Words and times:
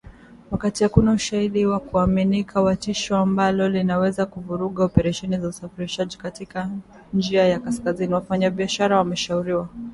Wakati 0.51 0.83
hakuna 0.83 1.11
ushahidi 1.11 1.65
wa 1.65 1.79
kuaminika 1.79 2.61
wa 2.61 2.75
tishio 2.75 3.17
ambalo 3.17 3.69
linaweza 3.69 4.25
kuvuruga 4.25 4.83
operesheni 4.83 5.37
za 5.39 5.47
usafirishaji 5.47 6.17
katika 6.17 6.69
njia 7.13 7.47
ya 7.47 7.59
kaskazini, 7.59 8.13
wafanyabiashara 8.13 8.97
wameshauriwa. 8.97 9.69